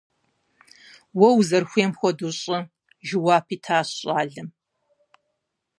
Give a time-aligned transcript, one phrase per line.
[1.19, 2.59] -Уэ узэрыхуейм хуэдэу щӀы!-
[3.07, 4.47] жэуап итащ щӀалэм.